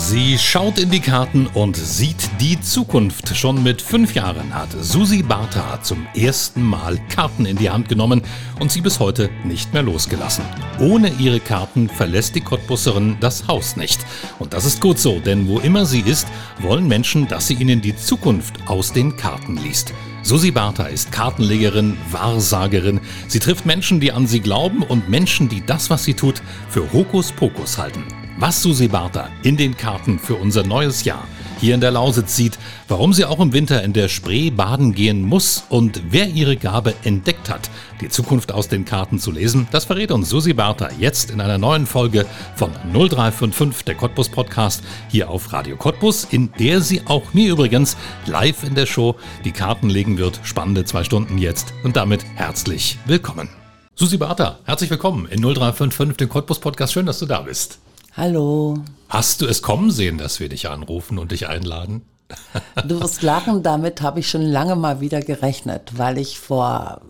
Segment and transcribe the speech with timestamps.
[0.00, 3.36] Sie schaut in die Karten und sieht die Zukunft.
[3.36, 8.22] Schon mit fünf Jahren hat Susi Bartha zum ersten Mal Karten in die Hand genommen
[8.60, 10.44] und sie bis heute nicht mehr losgelassen.
[10.78, 13.98] Ohne ihre Karten verlässt die Cottbusserin das Haus nicht.
[14.38, 16.28] Und das ist gut so, denn wo immer sie ist,
[16.60, 19.92] wollen Menschen, dass sie ihnen die Zukunft aus den Karten liest.
[20.22, 23.00] Susi Bartha ist Kartenlegerin, Wahrsagerin.
[23.26, 26.40] Sie trifft Menschen, die an sie glauben und Menschen, die das, was sie tut,
[26.70, 28.04] für Hokuspokus halten
[28.40, 31.26] was Susi Bartha in den Karten für unser neues Jahr
[31.60, 35.22] hier in der Lausitz sieht, warum sie auch im Winter in der Spree baden gehen
[35.22, 37.68] muss und wer ihre Gabe entdeckt hat,
[38.00, 41.58] die Zukunft aus den Karten zu lesen, das verrät uns Susi Bartha jetzt in einer
[41.58, 47.34] neuen Folge von 0355, der Cottbus Podcast, hier auf Radio Cottbus, in der sie auch
[47.34, 47.96] mir übrigens
[48.26, 50.38] live in der Show die Karten legen wird.
[50.44, 53.48] Spannende zwei Stunden jetzt und damit herzlich willkommen.
[53.96, 56.92] Susi Bartha, herzlich willkommen in 0355, dem Cottbus Podcast.
[56.92, 57.80] Schön, dass du da bist.
[58.18, 58.74] Hallo.
[59.08, 62.02] Hast du es kommen sehen, dass wir dich anrufen und dich einladen?
[62.84, 67.00] Du wirst lachen, damit habe ich schon lange mal wieder gerechnet, weil ich vor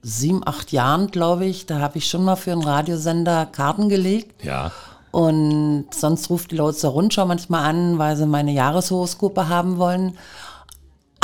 [0.00, 4.42] sieben, acht Jahren, glaube ich, da habe ich schon mal für einen Radiosender Karten gelegt.
[4.42, 4.72] Ja.
[5.10, 10.16] Und sonst ruft die Lautzer Rundschau manchmal an, weil sie meine Jahreshoroskope haben wollen.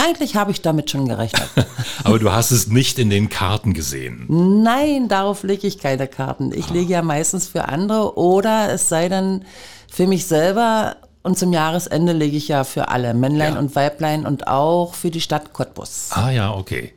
[0.00, 1.48] Eigentlich habe ich damit schon gerechnet.
[2.04, 4.24] Aber du hast es nicht in den Karten gesehen.
[4.62, 6.52] Nein, darauf lege ich keine Karten.
[6.52, 6.72] Ich ah.
[6.72, 9.44] lege ja meistens für andere oder es sei denn
[9.90, 13.58] für mich selber und zum Jahresende lege ich ja für alle, Männlein ja.
[13.58, 16.08] und Weiblein und auch für die Stadt Cottbus.
[16.12, 16.94] Ah ja, okay.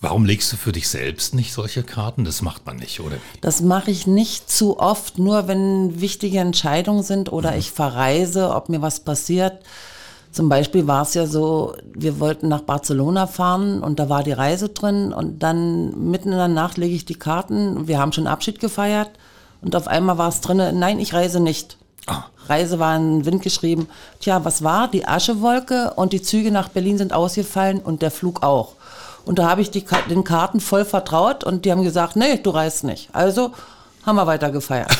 [0.00, 2.24] Warum legst du für dich selbst nicht solche Karten?
[2.24, 3.16] Das macht man nicht, oder?
[3.40, 7.58] Das mache ich nicht zu oft, nur wenn wichtige Entscheidungen sind oder mhm.
[7.58, 9.58] ich verreise, ob mir was passiert
[10.32, 14.32] zum Beispiel war es ja so, wir wollten nach Barcelona fahren und da war die
[14.32, 18.26] Reise drin und dann mitten in der Nacht lege ich die Karten, wir haben schon
[18.26, 19.10] Abschied gefeiert
[19.60, 21.76] und auf einmal war es drin, nein, ich reise nicht.
[22.06, 22.24] Ah.
[22.48, 23.88] Reise war in Wind geschrieben.
[24.18, 24.88] Tja, was war?
[24.88, 28.72] Die Aschewolke und die Züge nach Berlin sind ausgefallen und der Flug auch.
[29.24, 32.50] Und da habe ich die, den Karten voll vertraut und die haben gesagt, nee, du
[32.50, 33.10] reist nicht.
[33.12, 33.52] Also
[34.04, 34.90] haben wir weiter gefeiert.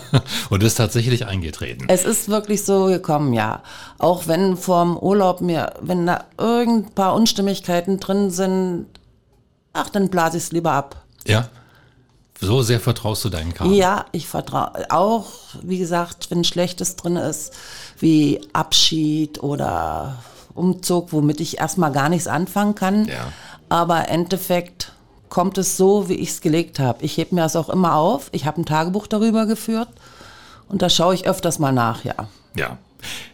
[0.50, 1.86] und ist tatsächlich eingetreten.
[1.88, 3.62] Es ist wirklich so gekommen, ja.
[3.98, 8.86] Auch wenn vorm Urlaub mir, wenn da irgend paar Unstimmigkeiten drin sind,
[9.72, 11.04] ach, dann blase ich es lieber ab.
[11.26, 11.48] Ja.
[12.40, 13.72] So sehr vertraust du deinen Karten?
[13.72, 14.70] Ja, ich vertraue.
[14.90, 17.54] Auch, wie gesagt, wenn Schlechtes drin ist,
[17.98, 20.18] wie Abschied oder
[20.54, 23.06] Umzug, womit ich erstmal gar nichts anfangen kann.
[23.06, 23.32] Ja.
[23.68, 24.92] Aber im Endeffekt
[25.28, 27.04] kommt es so, wie ich es gelegt habe.
[27.04, 28.28] Ich hebe mir das auch immer auf.
[28.32, 29.88] Ich habe ein Tagebuch darüber geführt
[30.68, 32.14] und da schaue ich öfters mal nach, ja.
[32.56, 32.78] Ja.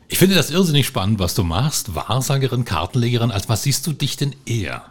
[0.09, 1.95] Ich finde das irrsinnig spannend, was du machst.
[1.95, 3.31] Wahrsagerin, Kartenlegerin.
[3.31, 4.83] Als was siehst du dich denn eher?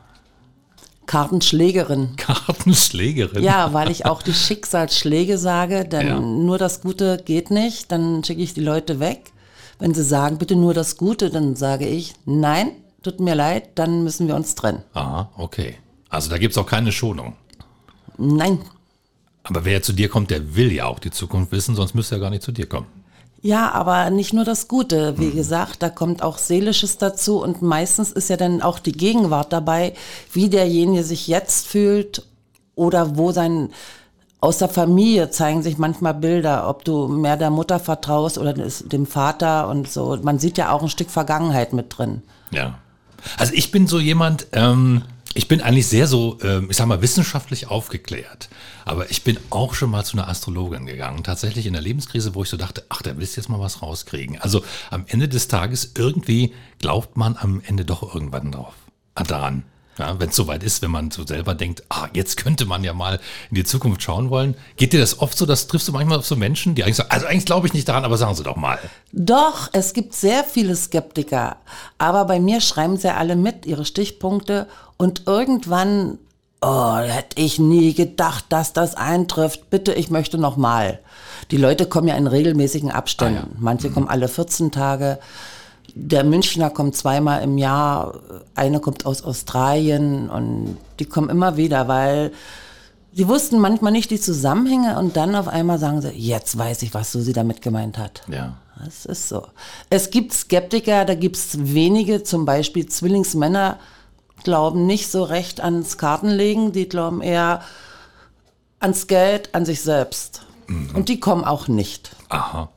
[1.06, 2.14] Kartenschlägerin.
[2.18, 3.44] Kartenschlägerin?
[3.44, 6.20] Ja, weil ich auch die Schicksalsschläge sage, denn ja.
[6.20, 9.32] nur das Gute geht nicht, dann schicke ich die Leute weg.
[9.78, 12.72] Wenn sie sagen, bitte nur das Gute, dann sage ich, nein,
[13.04, 14.84] tut mir leid, dann müssen wir uns trennen.
[14.94, 15.76] Aha, okay.
[16.12, 17.36] Also da gibt es auch keine Schonung.
[18.18, 18.60] Nein.
[19.44, 22.22] Aber wer zu dir kommt, der will ja auch die Zukunft wissen, sonst müsste er
[22.22, 22.86] gar nicht zu dir kommen.
[23.42, 25.18] Ja, aber nicht nur das Gute.
[25.18, 25.36] Wie mhm.
[25.36, 29.94] gesagt, da kommt auch Seelisches dazu und meistens ist ja dann auch die Gegenwart dabei,
[30.32, 32.24] wie derjenige sich jetzt fühlt
[32.76, 33.70] oder wo sein
[34.42, 39.06] aus der Familie zeigen sich manchmal Bilder, ob du mehr der Mutter vertraust oder dem
[39.06, 40.18] Vater und so.
[40.24, 42.24] Man sieht ja auch ein Stück Vergangenheit mit drin.
[42.50, 42.80] Ja.
[43.38, 47.02] Also ich bin so jemand, ähm, ich bin eigentlich sehr so, ähm, ich sag mal,
[47.02, 48.50] wissenschaftlich aufgeklärt.
[48.86, 51.24] Aber ich bin auch schon mal zu einer Astrologin gegangen.
[51.24, 53.82] Tatsächlich in der Lebenskrise, wo ich so dachte, ach, da willst du jetzt mal was
[53.82, 54.40] rauskriegen.
[54.40, 58.74] Also am Ende des Tages irgendwie glaubt man am Ende doch irgendwann drauf.
[59.16, 59.64] Daran.
[60.02, 62.92] Ja, wenn es soweit ist, wenn man so selber denkt, ah, jetzt könnte man ja
[62.92, 63.20] mal
[63.52, 64.56] in die Zukunft schauen wollen.
[64.78, 67.12] Geht dir das oft so, das triffst du manchmal auf so Menschen, die eigentlich sagen,
[67.12, 68.80] also eigentlich glaube ich nicht daran, aber sagen sie doch mal.
[69.12, 71.58] Doch, es gibt sehr viele Skeptiker.
[72.00, 74.68] Aber bei mir schreiben sie alle mit, ihre Stichpunkte.
[74.98, 76.18] Und irgendwann,
[76.62, 79.70] oh, hätte ich nie gedacht, dass das eintrifft.
[79.70, 81.00] Bitte, ich möchte noch mal.
[81.52, 83.38] Die Leute kommen ja in regelmäßigen Abständen.
[83.38, 83.60] Ah, ja.
[83.60, 83.94] Manche mhm.
[83.94, 85.20] kommen alle 14 Tage.
[85.96, 88.20] Der Münchner kommt zweimal im Jahr,
[88.56, 92.32] eine kommt aus Australien und die kommen immer wieder, weil
[93.14, 96.94] sie wussten manchmal nicht die Zusammenhänge und dann auf einmal sagen sie, jetzt weiß ich,
[96.94, 98.24] was Susi damit gemeint hat.
[98.28, 98.58] Ja.
[98.84, 99.46] Das ist so.
[99.90, 103.78] Es gibt Skeptiker, da gibt es wenige, zum Beispiel Zwillingsmänner,
[104.44, 107.62] glauben nicht so recht ans Kartenlegen, die glauben eher
[108.80, 110.46] ans Geld, an sich selbst.
[110.96, 112.16] Und die kommen auch nicht.
[112.30, 112.70] Aha.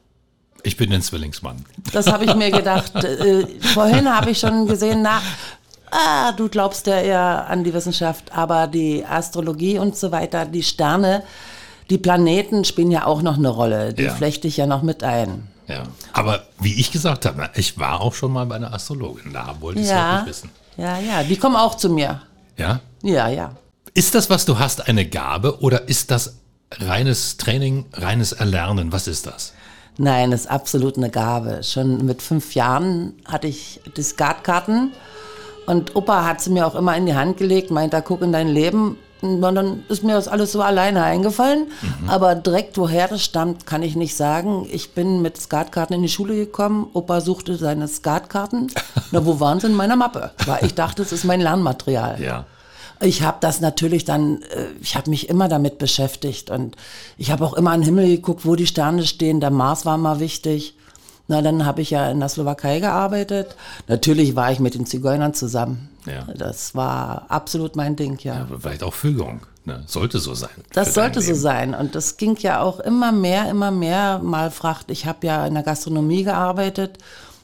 [0.64, 1.64] Ich bin ein Zwillingsmann.
[1.92, 2.92] Das habe ich mir gedacht.
[3.04, 5.20] Äh, vorhin habe ich schon gesehen, na,
[5.90, 10.62] ah, du glaubst ja eher an die Wissenschaft, aber die Astrologie und so weiter, die
[10.62, 11.22] Sterne,
[11.90, 13.92] die Planeten spielen ja auch noch eine Rolle.
[13.94, 14.14] Die Ja.
[14.14, 15.48] flechte ich ja noch mit ein.
[15.68, 15.84] Ja.
[16.12, 19.32] Aber wie ich gesagt habe, ich war auch schon mal bei einer Astrologin.
[19.32, 20.50] Da wollte ich es Ja, wirklich wissen.
[20.76, 22.22] ja, ja, die kommen auch zu mir.
[22.56, 22.80] Ja?
[23.02, 23.52] Ja, ja.
[23.94, 26.36] Ist das, was du hast, eine Gabe oder ist das
[26.80, 28.92] reines Training, reines Erlernen?
[28.92, 29.52] Was ist das?
[29.96, 31.62] Nein, ist absolut eine Gabe.
[31.62, 34.92] Schon mit fünf Jahren hatte ich die Skatkarten
[35.66, 38.32] und Opa hat sie mir auch immer in die Hand gelegt, meint, da guck in
[38.32, 38.98] dein Leben.
[39.22, 41.68] Und dann ist mir das alles so alleine eingefallen.
[42.08, 44.66] Aber direkt, woher das stammt, kann ich nicht sagen.
[44.70, 46.90] Ich bin mit Skatkarten in die Schule gekommen.
[46.92, 48.70] Opa suchte seine Skatkarten.
[49.12, 50.32] Na, wo waren sie in meiner Mappe?
[50.44, 52.20] Weil ich dachte, es ist mein Lernmaterial.
[52.20, 52.44] Ja.
[53.00, 56.76] Ich habe das natürlich dann, äh, ich habe mich immer damit beschäftigt und
[57.16, 59.40] ich habe auch immer an den Himmel geguckt, wo die Sterne stehen.
[59.40, 60.76] Der Mars war mal wichtig.
[61.26, 63.56] Na, dann habe ich ja in der Slowakei gearbeitet.
[63.88, 65.88] Natürlich war ich mit den Zigeunern zusammen.
[66.06, 66.26] Ja.
[66.34, 68.42] Das war absolut mein Ding, ja.
[68.42, 69.40] Aber vielleicht auch Fügung.
[69.64, 69.82] Ne?
[69.86, 70.50] Sollte so sein.
[70.74, 71.74] Das sollte so sein.
[71.74, 74.18] Und das ging ja auch immer mehr, immer mehr.
[74.18, 76.98] Mal fragt, ich habe ja in der Gastronomie gearbeitet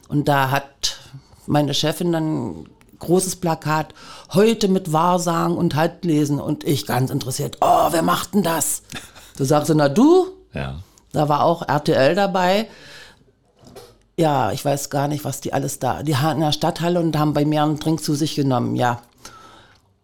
[0.07, 0.99] und da hat
[1.47, 2.67] meine Chefin dann
[3.01, 3.93] großes Plakat,
[4.33, 6.39] heute mit Wahrsagen und Halblesen.
[6.39, 8.83] Und ich ganz interessiert, oh, wer macht denn das?
[9.37, 10.27] Du sagst, na du?
[10.53, 10.81] Ja.
[11.13, 12.67] Da war auch RTL dabei.
[14.17, 16.03] Ja, ich weiß gar nicht, was die alles da.
[16.03, 19.01] Die hatten in der Stadthalle und haben bei mir einen Trink zu sich genommen, ja.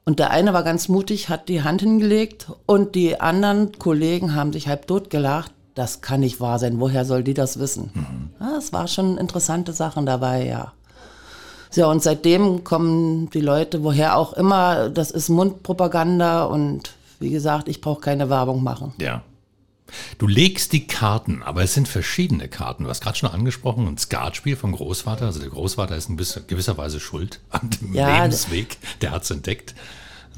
[0.06, 4.54] Und der eine war ganz mutig, hat die Hand hingelegt und die anderen Kollegen haben
[4.54, 5.52] sich halb tot gelacht.
[5.76, 6.80] Das kann nicht wahr sein.
[6.80, 7.92] Woher soll die das wissen?
[8.40, 10.72] Ja, es war schon interessante Sachen dabei, ja.
[11.74, 17.68] Ja, und seitdem kommen die Leute, woher auch immer, das ist Mundpropaganda und wie gesagt,
[17.68, 18.94] ich brauche keine Werbung machen.
[19.00, 19.24] Ja.
[20.18, 22.84] Du legst die Karten, aber es sind verschiedene Karten.
[22.84, 25.26] Du hast gerade schon angesprochen, ein Skatspiel vom Großvater.
[25.26, 28.78] Also der Großvater ist in gewisser Weise schuld an dem Ja, Lebensweg.
[29.02, 29.76] Der hat es entdeckt.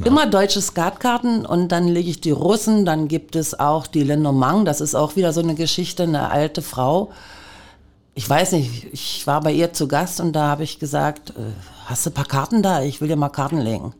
[0.05, 4.65] Immer deutsche Skatkarten und dann lege ich die Russen, dann gibt es auch die Lenormand,
[4.65, 7.11] das ist auch wieder so eine Geschichte, eine alte Frau.
[8.19, 11.54] Ich weiß nicht, ich war bei ihr zu Gast und da habe ich gesagt, äh,
[11.86, 12.81] hast du ein paar Karten da?
[12.81, 13.94] Ich will dir mal Karten legen.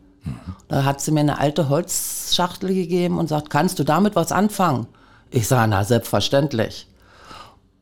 [0.68, 4.88] Da hat sie mir eine alte Holzschachtel gegeben und sagt, kannst du damit was anfangen?
[5.30, 6.86] Ich sage, na selbstverständlich.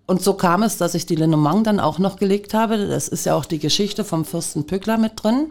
[0.07, 2.87] Und so kam es, dass ich die Lenormand dann auch noch gelegt habe.
[2.87, 5.49] Das ist ja auch die Geschichte vom Fürsten Pückler mit drin.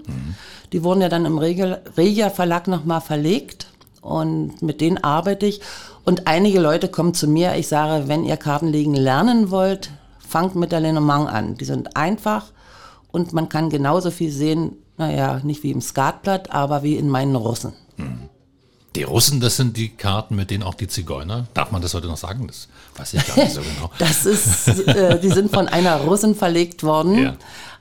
[0.71, 3.67] Die wurden ja dann im Regel- Regia Verlag nochmal verlegt.
[3.99, 5.59] Und mit denen arbeite ich.
[6.05, 7.55] Und einige Leute kommen zu mir.
[7.55, 9.89] Ich sage, wenn ihr Kartenlegen lernen wollt,
[10.27, 11.55] fangt mit der Lenormand an.
[11.55, 12.45] Die sind einfach
[13.11, 17.35] und man kann genauso viel sehen, naja, nicht wie im Skatblatt, aber wie in meinen
[17.35, 17.73] Russen.
[18.95, 21.45] Die Russen, das sind die Karten, mit denen auch die Zigeuner.
[21.53, 22.47] Darf man das heute noch sagen?
[22.47, 23.91] Das weiß ich gar nicht so genau.
[23.99, 27.17] Das ist, äh, die sind von einer Russin verlegt worden.
[27.23, 27.35] Ja.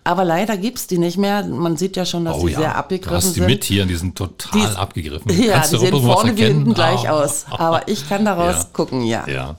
[0.04, 1.43] Aber leider gibt's die nicht mehr.
[1.44, 3.46] Man sieht ja schon, dass Oh die ja, sehr du abgegriffen hast die sind.
[3.46, 5.43] mit hier, die sind total Die- abgegriffen.
[5.43, 7.22] Ja, Kannst die du sehen vorne wie hinten gleich Ah.
[7.22, 7.46] aus.
[7.50, 8.69] Aber ich kann daraus Ja.
[8.72, 9.26] gucken, ja.
[9.26, 9.56] Ja.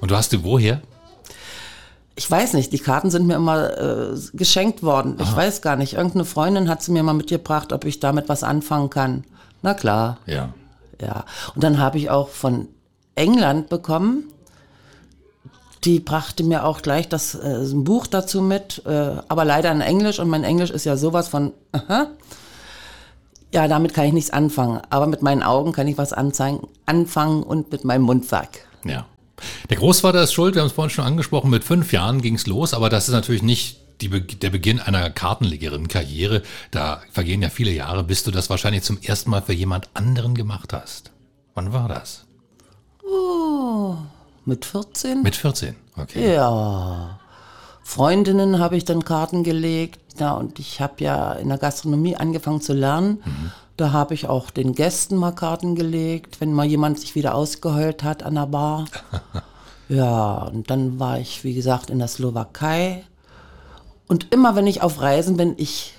[0.00, 0.80] Und du hast die woher?
[2.18, 5.18] Ich weiß nicht, die Karten sind mir immer äh, geschenkt worden.
[5.20, 5.92] Ich weiß gar nicht.
[5.94, 9.24] Irgendeine Freundin hat sie mir mal mitgebracht, ob ich damit was anfangen kann.
[9.62, 10.48] Na klar, Ja.
[11.00, 11.24] ja.
[11.54, 12.68] Und dann habe ich auch von
[13.16, 14.24] England bekommen.
[15.84, 19.82] Die brachte mir auch gleich das äh, ein Buch dazu mit, äh, aber leider in
[19.82, 22.08] Englisch und mein Englisch ist ja sowas von aha.
[23.52, 27.42] Ja, damit kann ich nichts anfangen, aber mit meinen Augen kann ich was anzeigen, anfangen
[27.42, 28.66] und mit meinem Mundwerk.
[28.84, 29.06] Ja.
[29.70, 32.46] Der Großvater ist schuld, wir haben es vorhin schon angesprochen, mit fünf Jahren ging es
[32.46, 36.42] los, aber das ist natürlich nicht die, der Beginn einer Kartenlegerin-Karriere.
[36.70, 40.34] Da vergehen ja viele Jahre, bis du das wahrscheinlich zum ersten Mal für jemand anderen
[40.34, 41.12] gemacht hast.
[41.54, 42.24] Wann war das?
[44.44, 45.22] Mit 14?
[45.22, 46.34] Mit 14, okay.
[46.34, 47.18] Ja.
[47.82, 50.00] Freundinnen habe ich dann Karten gelegt.
[50.18, 53.22] Ja, und ich habe ja in der Gastronomie angefangen zu lernen.
[53.76, 58.02] Da habe ich auch den Gästen mal Karten gelegt, wenn mal jemand sich wieder ausgeheult
[58.02, 58.86] hat an der Bar.
[59.88, 63.04] ja, und dann war ich, wie gesagt, in der Slowakei.
[64.08, 65.92] Und immer wenn ich auf Reisen bin, ich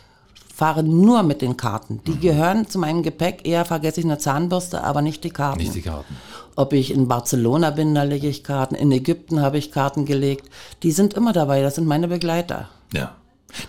[0.57, 2.01] fahre nur mit den Karten.
[2.07, 3.47] Die gehören zu meinem Gepäck.
[3.47, 5.59] Eher vergesse ich eine Zahnbürste, aber nicht die Karten.
[5.59, 6.17] Nicht die Karten.
[6.55, 8.73] Ob ich in Barcelona bin, da lege ich Karten.
[8.73, 10.49] In Ägypten habe ich Karten gelegt.
[10.81, 12.69] Die sind immer dabei, das sind meine Begleiter.
[12.91, 13.15] Ja.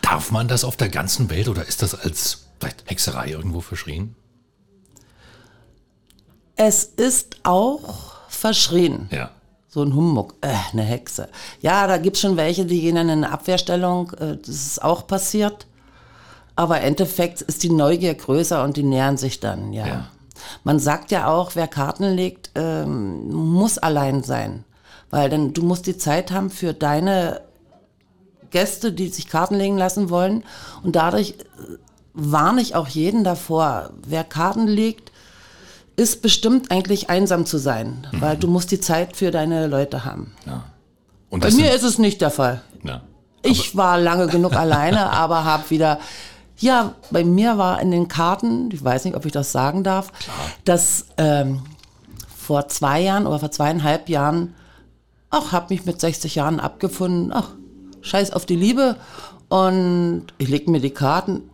[0.01, 4.15] Darf man das auf der ganzen Welt oder ist das als vielleicht Hexerei irgendwo verschrien?
[6.57, 9.09] Es ist auch verschrien.
[9.11, 9.31] Ja.
[9.69, 11.29] So ein Humbug, äh, eine Hexe.
[11.61, 14.13] Ja, da gibt's schon welche, die gehen dann in eine Abwehrstellung.
[14.15, 15.67] Äh, das ist auch passiert.
[16.57, 19.87] Aber im Endeffekt ist die Neugier größer und die nähern sich dann, ja.
[19.87, 20.09] Ja.
[20.65, 24.65] Man sagt ja auch, wer Karten legt, ähm, muss allein sein.
[25.11, 27.41] Weil dann du musst die Zeit haben für deine
[28.51, 30.45] Gäste, die sich Karten legen lassen wollen.
[30.83, 31.77] Und dadurch äh,
[32.15, 35.13] warne ich auch jeden davor, wer Karten legt,
[35.97, 40.33] ist bestimmt eigentlich einsam zu sein, weil du musst die Zeit für deine Leute haben.
[41.31, 42.63] Und Bei mir ist es nicht der Fall.
[42.83, 43.03] ja.
[43.43, 46.01] Ich war lange genug alleine, aber habe wieder.
[46.57, 50.11] Ja, bei mir war in den Karten, ich weiß nicht, ob ich das sagen darf,
[50.65, 51.63] dass ähm,
[52.37, 54.55] vor zwei Jahren oder vor zweieinhalb Jahren,
[55.31, 57.51] ach, habe mich mit 60 Jahren abgefunden, ach,
[58.01, 58.97] scheiß auf die Liebe.
[59.49, 61.49] Und ich legte mir die Karten,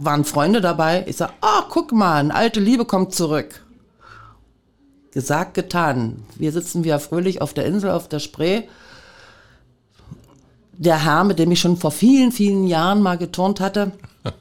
[0.00, 1.04] waren Freunde dabei.
[1.06, 3.64] Ich sag, ah, guck mal, eine alte Liebe kommt zurück.
[5.12, 6.24] Gesagt, getan.
[6.36, 8.62] Wir sitzen wieder fröhlich auf der Insel, auf der Spree
[10.80, 13.92] der Herr, mit dem ich schon vor vielen, vielen Jahren mal geturnt hatte,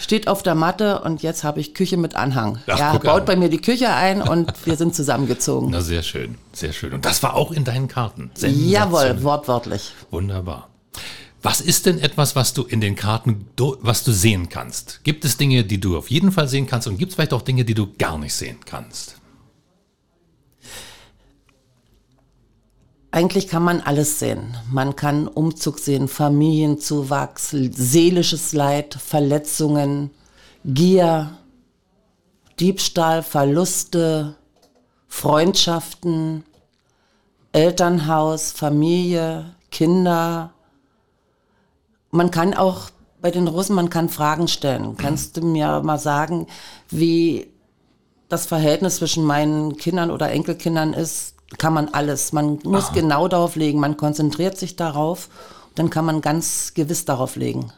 [0.00, 2.58] steht auf der Matte und jetzt habe ich Küche mit Anhang.
[2.66, 3.24] Ach, ja, baut an.
[3.26, 5.68] bei mir die Küche ein und wir sind zusammengezogen.
[5.72, 6.94] Na, sehr schön, sehr schön.
[6.94, 8.30] Und das war auch in deinen Karten.
[8.40, 9.92] Jawohl, wortwörtlich.
[10.10, 10.70] Wunderbar.
[11.44, 15.04] Was ist denn etwas, was du in den Karten, was du sehen kannst?
[15.04, 17.42] Gibt es Dinge, die du auf jeden Fall sehen kannst und gibt es vielleicht auch
[17.42, 19.16] Dinge, die du gar nicht sehen kannst?
[23.10, 24.56] Eigentlich kann man alles sehen.
[24.70, 30.12] Man kann Umzug sehen, Familienzuwachs, seelisches Leid, Verletzungen,
[30.64, 31.36] Gier,
[32.58, 34.36] Diebstahl, Verluste,
[35.08, 36.44] Freundschaften,
[37.52, 40.53] Elternhaus, Familie, Kinder.
[42.14, 42.90] Man kann auch
[43.20, 44.96] bei den Russen, man kann Fragen stellen.
[44.96, 46.46] Kannst du mir mal sagen,
[46.88, 47.48] wie
[48.28, 52.32] das Verhältnis zwischen meinen Kindern oder Enkelkindern ist, kann man alles.
[52.32, 53.80] Man muss genau darauf legen.
[53.80, 55.28] Man konzentriert sich darauf.
[55.74, 57.72] Dann kann man ganz gewiss darauf legen.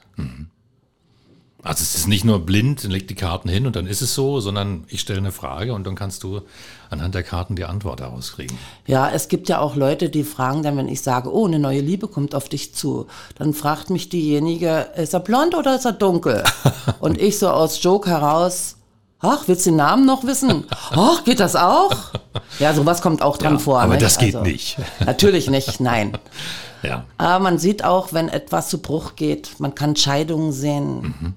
[1.67, 4.39] Also es ist nicht nur blind, leg die Karten hin und dann ist es so,
[4.41, 6.43] sondern ich stelle eine Frage und dann kannst du
[6.91, 8.57] anhand der Karten die Antwort herauskriegen.
[8.87, 11.81] Ja, es gibt ja auch Leute, die fragen dann, wenn ich sage, oh, eine neue
[11.81, 15.93] Liebe kommt auf dich zu, dann fragt mich diejenige, ist er blond oder ist er
[15.93, 16.45] dunkel?
[17.01, 18.77] Und ich so aus Joke heraus,
[19.21, 20.65] ach, willst du den Namen noch wissen?
[20.93, 21.91] Ach, geht das auch?
[22.61, 23.81] Ja, sowas kommt auch dran Ja, vor.
[23.81, 24.03] aber nicht?
[24.03, 24.77] das geht nicht.
[25.05, 26.17] Natürlich nicht, nein.
[26.83, 27.05] Ja.
[27.19, 31.35] Aber man sieht auch, wenn etwas zu Bruch geht, man kann Scheidungen sehen.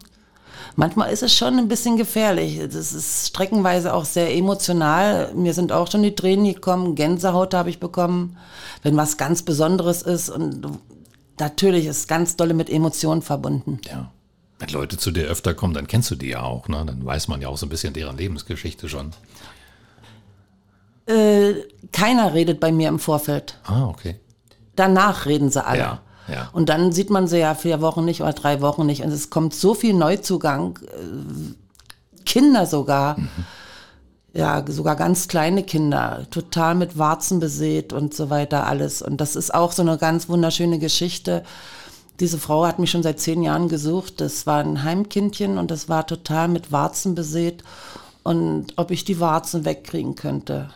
[0.80, 2.58] Manchmal ist es schon ein bisschen gefährlich.
[2.58, 5.34] Das ist streckenweise auch sehr emotional.
[5.34, 8.38] Mir sind auch schon die Tränen gekommen, Gänsehaut habe ich bekommen,
[8.82, 10.30] wenn was ganz Besonderes ist.
[10.30, 10.66] Und
[11.38, 13.82] natürlich ist ganz dolle mit Emotionen verbunden.
[13.90, 14.10] Ja.
[14.60, 16.82] Wenn Leute zu dir öfter kommen, dann kennst du die ja auch, ne?
[16.88, 19.12] Dann weiß man ja auch so ein bisschen deren Lebensgeschichte schon.
[21.08, 21.56] Äh,
[21.92, 23.60] keiner redet bei mir im Vorfeld.
[23.66, 24.16] Ah, okay.
[24.78, 25.80] Danach reden sie alle.
[25.80, 26.50] Ja, ja.
[26.54, 29.04] Und dann sieht man sie ja vier Wochen nicht oder drei Wochen nicht.
[29.04, 33.18] Und es kommt so viel Neuzugang, äh, Kinder sogar,
[34.34, 39.02] ja, sogar ganz kleine Kinder, total mit Warzen besät und so weiter alles.
[39.02, 41.44] Und das ist auch so eine ganz wunderschöne Geschichte.
[42.20, 44.22] Diese Frau hat mich schon seit zehn Jahren gesucht.
[44.22, 47.64] Das war ein Heimkindchen und das war total mit Warzen besät.
[48.24, 50.70] Und ob ich die Warzen wegkriegen könnte.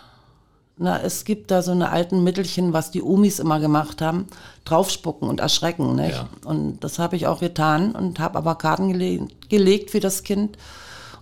[0.75, 4.27] Na, es gibt da so eine alten Mittelchen, was die Umis immer gemacht haben,
[4.65, 5.95] draufspucken und erschrecken.
[5.95, 6.15] Nicht?
[6.15, 6.29] Ja.
[6.45, 10.57] Und das habe ich auch getan und habe aber Karten gele gelegt für das Kind.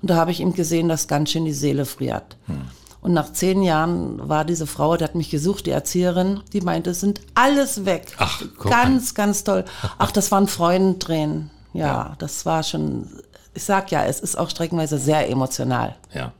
[0.01, 2.37] Und da habe ich ihm gesehen, dass ganz schön die Seele friert.
[2.47, 2.61] Hm.
[3.01, 6.91] Und nach zehn Jahren war diese Frau, die hat mich gesucht, die Erzieherin, die meinte,
[6.91, 8.15] es sind alles weg.
[8.17, 9.65] Ach, ganz, ganz toll.
[9.97, 11.49] Ach, das waren Freudentränen.
[11.73, 13.09] Ja, das war schon,
[13.55, 15.95] ich sag ja, es ist auch streckenweise sehr emotional.
[16.13, 16.31] Ja.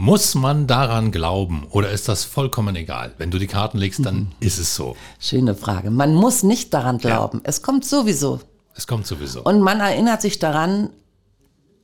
[0.00, 3.14] Muss man daran glauben oder ist das vollkommen egal?
[3.18, 4.28] Wenn du die Karten legst, dann Mhm.
[4.38, 4.96] ist es so.
[5.18, 5.90] Schöne Frage.
[5.90, 7.40] Man muss nicht daran glauben.
[7.42, 8.38] Es kommt sowieso.
[8.76, 9.42] Es kommt sowieso.
[9.42, 10.90] Und man erinnert sich daran,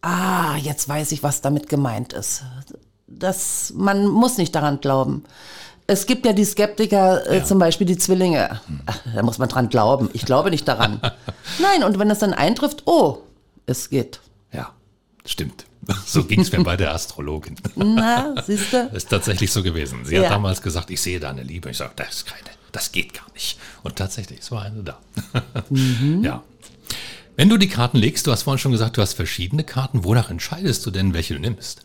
[0.00, 2.44] ah, jetzt weiß ich, was damit gemeint ist.
[3.08, 5.24] Das, man muss nicht daran glauben.
[5.88, 8.60] Es gibt ja die Skeptiker, äh, zum Beispiel die Zwillinge.
[8.86, 10.08] Ach, da muss man dran glauben.
[10.12, 11.00] Ich glaube nicht daran.
[11.58, 13.18] Nein, und wenn das dann eintrifft, oh,
[13.66, 14.20] es geht.
[14.52, 14.70] ja,
[15.26, 15.66] stimmt.
[16.06, 17.56] So ging es mir bei der Astrologin.
[17.76, 18.90] Na, siehst du?
[18.94, 20.04] Ist tatsächlich so gewesen.
[20.04, 20.28] Sie hat Ja.
[20.30, 21.70] damals gesagt, ich sehe da eine Liebe.
[21.70, 23.58] Ich sage, das ist keine, das geht gar nicht.
[23.82, 24.98] Und tatsächlich, es war eine da.
[25.70, 26.22] Mhm.
[26.24, 26.42] Ja.
[27.36, 30.04] Wenn du die Karten legst, du hast vorhin schon gesagt, du hast verschiedene Karten.
[30.04, 31.82] Wonach entscheidest du denn, welche du nimmst?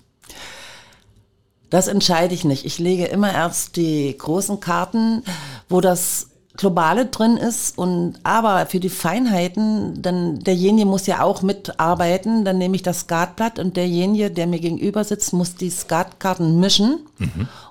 [1.71, 2.65] Das entscheide ich nicht.
[2.65, 5.23] Ich lege immer erst die großen Karten,
[5.67, 6.28] wo das
[6.59, 12.57] Globale drin ist und aber für die Feinheiten, dann derjenige muss ja auch mitarbeiten, dann
[12.57, 16.99] nehme ich das Skatblatt und derjenige, der mir gegenüber sitzt, muss die Skatkarten mischen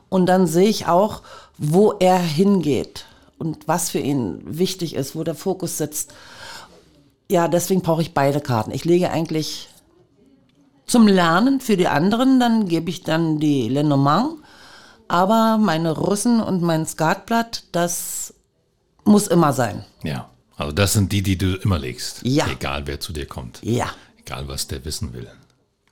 [0.09, 1.21] und dann sehe ich auch,
[1.59, 3.05] wo er hingeht
[3.37, 6.15] und was für ihn wichtig ist, wo der Fokus sitzt.
[7.31, 8.71] ja, deswegen brauche ich beide Karten.
[8.71, 9.69] Ich lege eigentlich
[10.87, 14.37] zum Lernen für die anderen, dann gebe ich dann die Lenormand.
[15.09, 18.33] Aber meine Russen und mein Skatblatt, das
[19.09, 19.85] muss immer sein.
[20.03, 20.29] Ja.
[20.57, 22.21] Also das sind die, die du immer legst.
[22.25, 22.47] Ja.
[22.49, 23.61] Egal wer zu dir kommt.
[23.63, 23.87] Ja.
[24.19, 25.29] Egal was der wissen will.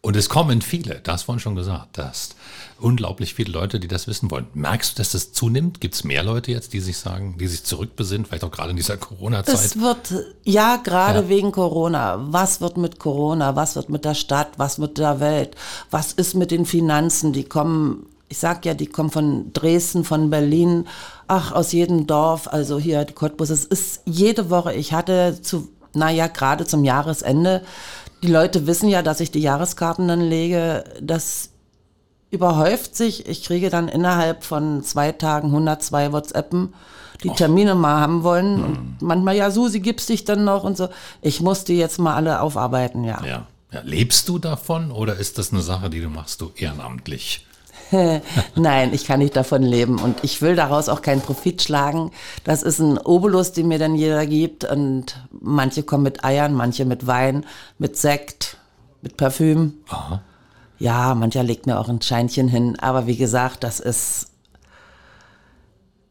[0.03, 2.31] Und es kommen viele, das vorhin schon gesagt, dass
[2.79, 4.47] unglaublich viele Leute, die das wissen wollen.
[4.55, 5.81] Merkst du, dass das zunimmt?
[5.81, 8.77] Gibt es mehr Leute jetzt, die sich sagen, die sich zurückbesinnen, vielleicht auch gerade in
[8.77, 9.55] dieser Corona-Zeit?
[9.55, 11.29] Es wird, ja, gerade Ja.
[11.29, 12.19] wegen Corona.
[12.29, 13.57] Was wird mit Corona?
[13.57, 14.51] Was wird mit der Stadt?
[14.59, 15.57] Was mit der Welt?
[15.91, 17.33] Was ist mit den Finanzen?
[17.33, 20.87] Die kommen, ich sag ja, die kommen von Dresden, von Berlin,
[21.29, 23.51] ach, aus jedem Dorf, also hier, die Cottbus.
[23.51, 27.63] Es ist jede Woche, ich hatte zu, naja, gerade zum Jahresende,
[28.23, 31.51] die Leute wissen ja, dass ich die Jahreskarten dann lege, das
[32.31, 33.29] überhäuft sich.
[33.29, 36.75] Ich kriege dann innerhalb von zwei Tagen 102 WhatsAppen,
[37.23, 38.65] die Termine mal haben wollen.
[38.65, 40.89] Und manchmal, ja, Susi, gibst dich dann noch und so.
[41.23, 43.23] Ich muss die jetzt mal alle aufarbeiten, ja.
[43.25, 43.47] ja.
[43.73, 43.81] ja.
[43.85, 47.47] Lebst du davon oder ist das eine Sache, die du machst, du ehrenamtlich?
[48.57, 52.11] Nein, ich kann nicht davon leben und ich will daraus auch keinen Profit schlagen.
[52.45, 56.85] Das ist ein Obolus, den mir dann jeder gibt und manche kommen mit Eiern, manche
[56.85, 57.45] mit Wein,
[57.79, 58.57] mit Sekt,
[59.03, 59.75] mit Parfüm.
[59.89, 60.21] Aha.
[60.79, 64.27] Ja, mancher legt mir auch ein Scheinchen hin, aber wie gesagt, das ist.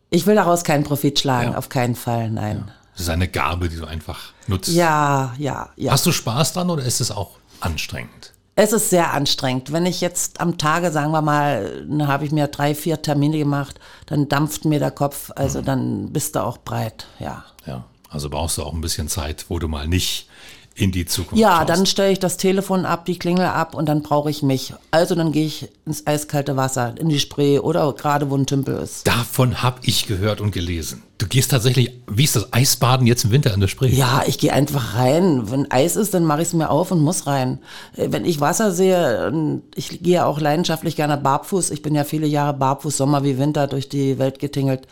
[0.10, 1.58] Ich will daraus keinen Profit schlagen, Ja.
[1.58, 2.72] auf keinen Fall, nein.
[2.94, 4.70] Das ist eine Gabe, die du einfach nutzt.
[4.70, 5.92] Ja, ja, ja.
[5.92, 8.32] Hast du Spaß dran oder ist es auch anstrengend?
[8.58, 9.74] Es ist sehr anstrengend.
[9.74, 13.38] Wenn ich jetzt am Tage, sagen wir mal, dann habe ich mir drei, vier Termine
[13.38, 17.44] gemacht, dann dampft mir der Kopf, also dann bist du auch breit, ja.
[17.66, 17.84] Ja.
[18.10, 20.30] Also brauchst du auch ein bisschen Zeit, wo du mal nicht
[20.78, 21.70] in die Zukunft Ja, schaust.
[21.70, 24.74] dann stelle ich das Telefon ab, die Klingel ab und dann brauche ich mich.
[24.92, 28.76] Also dann gehe ich ins eiskalte Wasser, in die Spree oder gerade wo ein Tümpel
[28.78, 29.08] ist.
[29.08, 31.02] Davon habe ich gehört und gelesen.
[31.18, 33.88] Du gehst tatsächlich, wie ist das, Eisbaden jetzt im Winter in der Spree?
[33.88, 35.50] Ja, ich gehe einfach rein.
[35.50, 37.60] Wenn Eis ist, dann mache ich es mir auf und muss rein.
[37.96, 41.70] Äh, Wenn ich Wasser sehe, und ich gehe auch leidenschaftlich gerne barfuß.
[41.72, 44.88] Ich bin ja viele Jahre barfuß, Sommer wie Winter durch die Welt getingelt.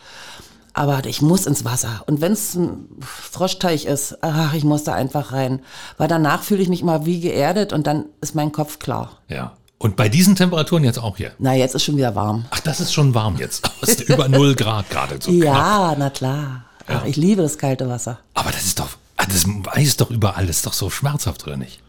[0.74, 2.02] Aber ich muss ins Wasser.
[2.06, 5.60] Und wenn es ein Froschteich ist, ach, ich muss da einfach rein.
[5.98, 9.18] Weil danach fühle ich mich immer wie geerdet und dann ist mein Kopf klar.
[9.28, 9.52] Ja.
[9.78, 11.32] Und bei diesen Temperaturen jetzt auch hier.
[11.38, 12.46] Na, jetzt ist schon wieder warm.
[12.50, 13.70] Ach, das ist schon warm jetzt.
[13.82, 15.44] Es ist über 0 Grad gerade so knapp.
[15.44, 16.64] ja, na klar.
[16.86, 18.18] Ach, ich liebe das kalte Wasser.
[18.34, 21.56] Aber das ist doch, ah, das weiß doch überall, das ist doch so schmerzhaft, oder
[21.56, 21.80] nicht?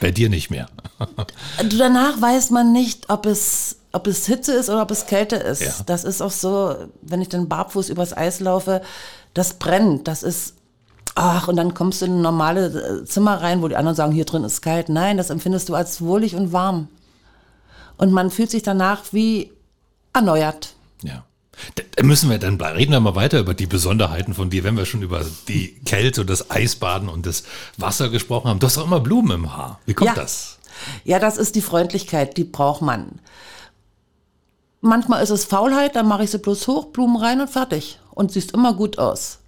[0.00, 0.66] Bei dir nicht mehr.
[1.68, 5.36] Du, danach weiß man nicht, ob es, ob es Hitze ist oder ob es Kälte
[5.36, 5.62] ist.
[5.62, 5.72] Ja.
[5.86, 8.82] Das ist auch so, wenn ich dann barfuß übers Eis laufe,
[9.34, 10.08] das brennt.
[10.08, 10.54] Das ist,
[11.14, 14.12] ach, und dann kommst du in ein normales äh, Zimmer rein, wo die anderen sagen,
[14.12, 14.88] hier drin ist kalt.
[14.88, 16.88] Nein, das empfindest du als wohlig und warm.
[17.98, 19.52] Und man fühlt sich danach wie
[20.12, 20.74] erneuert.
[21.02, 21.24] Ja.
[21.96, 24.86] Da müssen wir dann, reden wir mal weiter über die Besonderheiten von dir, wenn wir
[24.86, 27.44] schon über die Kälte und das Eisbaden und das
[27.76, 28.58] Wasser gesprochen haben.
[28.58, 29.78] Du hast doch immer Blumen im Haar.
[29.84, 30.14] Wie kommt Ja.
[30.14, 30.58] das?
[31.04, 33.20] Ja, das ist die Freundlichkeit, die braucht man.
[34.82, 37.98] Manchmal ist es Faulheit, dann mache ich sie bloß hoch, Blumen rein und fertig.
[38.10, 39.38] Und siehst immer gut aus.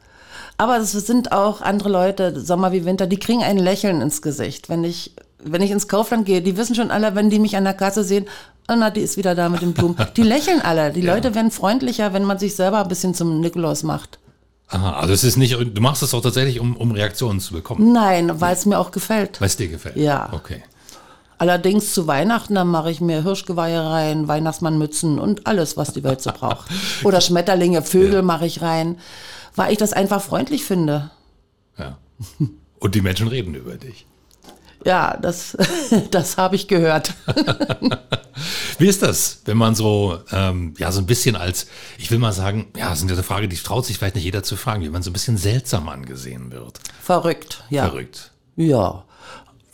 [0.57, 4.69] Aber es sind auch andere Leute, Sommer wie Winter, die kriegen ein Lächeln ins Gesicht.
[4.69, 7.65] Wenn ich, wenn ich ins Kaufland gehe, die wissen schon alle, wenn die mich an
[7.65, 8.27] der Kasse sehen,
[8.71, 9.97] oh, na, die ist wieder da mit den Blumen.
[10.17, 10.93] Die lächeln alle.
[10.93, 14.21] Die Leute werden freundlicher, wenn man sich selber ein bisschen zum Nikolaus macht.
[14.69, 17.93] Aha, also es ist nicht, du machst es auch tatsächlich, um, um Reaktionen zu bekommen,
[17.93, 19.41] Nein, weil es mir auch gefällt.
[19.41, 19.97] weil es dir gefällt.
[19.97, 20.31] Ja.
[20.33, 20.63] Okay.
[21.39, 26.21] Allerdings zu Weihnachten, da mache ich mir Hirschgeweihe rein, Weihnachtsmannmützen und alles, was die Welt
[26.23, 26.71] so braucht.
[27.05, 28.99] Oder Schmetterlinge, Vögel mache ich rein,
[29.57, 31.11] weil ich das einfach freundlich finde.
[31.79, 31.99] Ja.
[32.79, 34.07] Und die Menschen reden über dich.
[34.85, 35.57] Ja, das,
[36.11, 37.15] das habe ich gehört.
[38.79, 41.67] Wie ist das, wenn man so, ähm, ja, so ein bisschen als,
[41.97, 44.43] ich will mal sagen, ja, das ist eine Frage, die traut sich vielleicht nicht jeder
[44.43, 46.81] zu fragen, wie man so ein bisschen seltsam angesehen wird.
[47.01, 47.89] Verrückt, ja.
[47.89, 48.33] Verrückt.
[48.57, 49.05] Ja,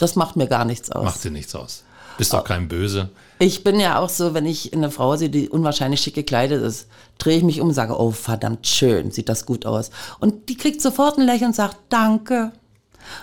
[0.03, 1.05] das macht mir gar nichts aus.
[1.05, 1.85] Macht dir nichts aus.
[2.19, 3.09] Bist doch kein Böse.
[3.39, 6.87] Ich bin ja auch so, wenn ich eine Frau sehe, die unwahrscheinlich schick gekleidet ist,
[7.17, 9.91] drehe ich mich um und sage, oh verdammt schön, sieht das gut aus.
[10.19, 12.53] Und die kriegt sofort ein Lächeln und sagt, danke.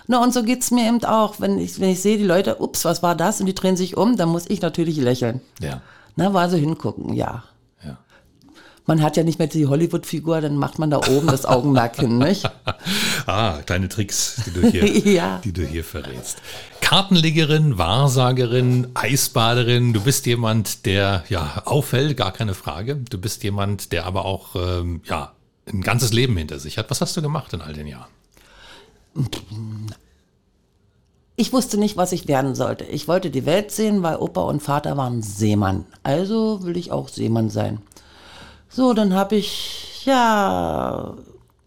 [0.07, 2.85] Na, und so geht's mir eben auch, wenn ich, wenn ich sehe, die Leute, ups,
[2.85, 3.39] was war das?
[3.39, 5.41] Und die drehen sich um, dann muss ich natürlich lächeln.
[5.59, 5.81] Ja.
[6.15, 7.43] Na, war so hingucken, ja.
[8.87, 12.17] Man hat ja nicht mehr die Hollywood-Figur, dann macht man da oben das Augenmerk hin,
[12.17, 12.49] nicht?
[13.25, 15.41] Ah, kleine Tricks, die du hier, Ja.
[15.43, 16.37] die du hier verrätst.
[16.79, 22.95] Kartenlegerin, Wahrsagerin, Eisbaderin, du bist jemand, der ja auffällt, gar keine Frage.
[22.95, 25.33] Du bist jemand, der aber auch ähm, ja
[25.65, 26.89] ein ganzes Leben hinter sich hat.
[26.89, 28.07] Was hast du gemacht in all den Jahren?
[31.35, 32.85] Ich wusste nicht, was ich werden sollte.
[32.85, 35.85] Ich wollte die Welt sehen, weil Opa und Vater waren Seemann.
[36.03, 37.79] Also will ich auch Seemann sein.
[38.69, 41.13] So, dann habe ich, ja,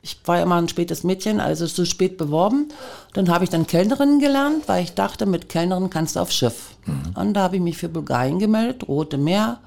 [0.02, 2.68] ich war ja immer ein spätes Mädchen, also zu spät beworben.
[3.12, 6.74] Dann habe ich dann Kellnerin gelernt, weil ich dachte, mit Kellnerin kannst du aufs Schiff.
[6.86, 7.14] Mhm.
[7.14, 9.58] Und da habe ich mich für Bulgarien gemeldet, Rote Meer,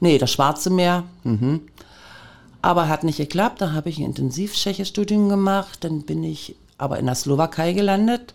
[0.00, 1.04] nee, das Schwarze Meer.
[1.24, 1.62] Mhm.
[2.62, 7.06] Aber hat nicht geklappt, da habe ich ein Intensivtschechestudium gemacht, dann bin ich aber in
[7.06, 8.34] der Slowakei gelandet.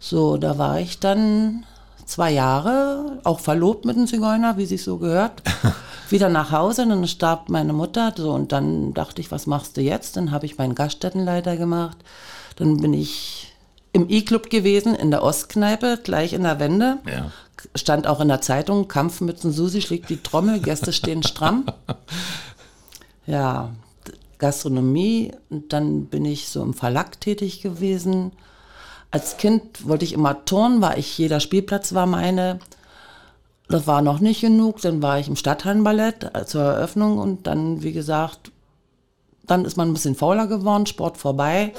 [0.00, 1.64] So, da war ich dann
[2.12, 5.42] zwei Jahre, auch verlobt mit einem Zigeuner, wie sich so gehört.
[6.10, 8.12] Wieder nach Hause, dann starb meine Mutter.
[8.14, 10.18] So, und dann dachte ich, was machst du jetzt?
[10.18, 11.96] Dann habe ich meinen Gaststättenleiter gemacht.
[12.56, 13.54] Dann bin ich
[13.94, 16.98] im E-Club gewesen, in der Ostkneipe, gleich in der Wende.
[17.10, 17.32] Ja.
[17.74, 21.64] Stand auch in der Zeitung, Kampfmützen Susi schlägt die Trommel, Gäste stehen stramm.
[23.24, 23.70] Ja,
[24.38, 25.30] Gastronomie.
[25.48, 28.32] Und dann bin ich so im Verlag tätig gewesen
[29.12, 32.58] als Kind wollte ich immer turnen, war ich, jeder Spielplatz war meine.
[33.68, 34.80] Das war noch nicht genug.
[34.80, 38.50] Dann war ich im Stadthallenballett zur Eröffnung und dann, wie gesagt,
[39.46, 41.72] dann ist man ein bisschen fauler geworden, Sport vorbei.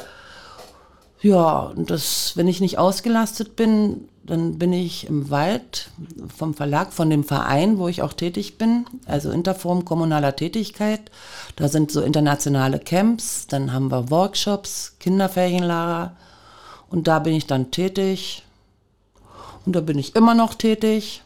[1.22, 5.89] Ja, und das, wenn ich nicht ausgelastet bin, dann bin ich im Wald
[6.36, 11.02] vom Verlag, von dem Verein, wo ich auch tätig bin, also Interform kommunaler Tätigkeit.
[11.56, 16.15] Da sind so internationale Camps, dann haben wir Workshops, Kinderferienlager,
[16.93, 18.43] und da bin ich dann tätig.
[19.65, 21.23] Und da bin ich immer noch tätig.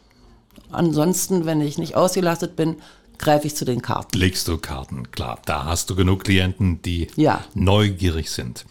[0.70, 2.76] Ansonsten, wenn ich nicht ausgelastet bin,
[3.18, 4.16] greife ich zu den Karten.
[4.16, 5.38] Legst du Karten, klar.
[5.44, 7.44] Da hast du genug Klienten, die ja.
[7.52, 8.64] neugierig sind.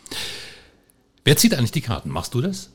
[1.24, 2.10] Wer zieht eigentlich die Karten?
[2.10, 2.72] Machst du das?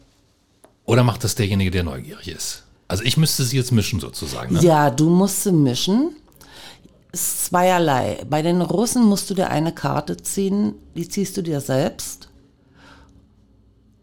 [0.84, 2.62] Oder macht das derjenige, der neugierig ist?
[2.86, 4.54] Also ich müsste sie jetzt mischen sozusagen.
[4.54, 4.62] Ne?
[4.62, 6.14] Ja, du musst sie mischen.
[7.10, 8.24] Es ist zweierlei.
[8.30, 12.28] Bei den Russen musst du dir eine Karte ziehen, die ziehst du dir selbst.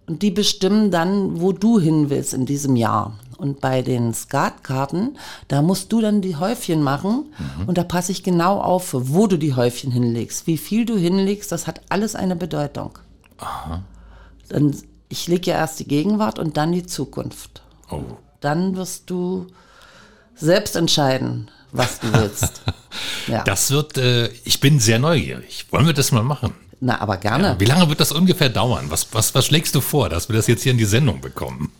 [0.09, 3.19] Und die bestimmen dann, wo du hin willst in diesem Jahr.
[3.37, 7.67] Und bei den Skatkarten, da musst du dann die Häufchen machen mhm.
[7.67, 10.47] und da passe ich genau auf, wo du die Häufchen hinlegst.
[10.47, 12.97] Wie viel du hinlegst, das hat alles eine Bedeutung.
[13.37, 13.83] Aha.
[14.49, 14.75] Dann,
[15.09, 17.61] ich lege ja erst die Gegenwart und dann die Zukunft.
[17.91, 18.01] Oh.
[18.39, 19.45] Dann wirst du
[20.33, 22.63] selbst entscheiden, was du willst.
[23.27, 23.43] ja.
[23.43, 25.67] Das wird, äh, ich bin sehr neugierig.
[25.69, 26.55] Wollen wir das mal machen?
[26.81, 27.43] Na, aber gerne.
[27.43, 28.85] Ja, wie lange wird das ungefähr dauern?
[28.89, 31.71] Was, was, was schlägst du vor, dass wir das jetzt hier in die Sendung bekommen?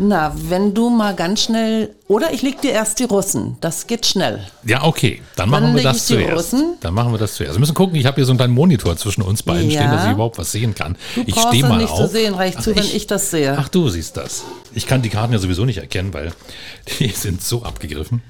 [0.00, 1.94] Na, wenn du mal ganz schnell.
[2.06, 3.56] Oder ich leg dir erst die Russen.
[3.60, 4.46] Das geht schnell.
[4.64, 5.20] Ja, okay.
[5.34, 6.36] Dann machen dann wir das zuerst.
[6.36, 6.76] Russen.
[6.80, 7.54] Dann machen wir das zuerst.
[7.54, 9.80] Wir müssen gucken, ich habe hier so einen kleinen Monitor zwischen uns beiden ja.
[9.80, 10.96] stehen, dass ich überhaupt was sehen kann.
[11.16, 11.98] Du ich stehe mal nicht auf.
[11.98, 13.56] zu sehen, reicht zu, ich, wenn ich das sehe.
[13.58, 14.44] Ach, du siehst das.
[14.72, 16.32] Ich kann die Karten ja sowieso nicht erkennen, weil
[17.00, 18.22] die sind so abgegriffen.